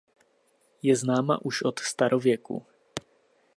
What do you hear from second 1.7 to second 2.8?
starověku.